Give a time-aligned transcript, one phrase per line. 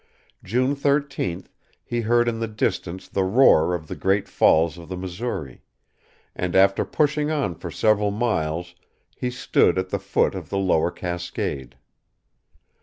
[0.43, 1.45] June 13th
[1.83, 5.61] he heard in the distance the roar of the Great Falls of the Missouri;
[6.35, 8.73] and, after pushing on for several miles,
[9.15, 11.75] he stood at the foot of the lower cascade.